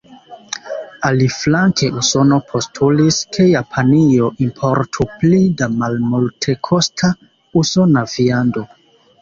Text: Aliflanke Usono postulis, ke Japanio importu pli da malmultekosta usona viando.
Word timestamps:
Aliflanke 1.09 1.89
Usono 2.03 2.39
postulis, 2.53 3.19
ke 3.37 3.45
Japanio 3.51 4.31
importu 4.47 5.07
pli 5.21 5.43
da 5.61 5.69
malmultekosta 5.83 7.13
usona 7.63 8.09
viando. 8.17 8.67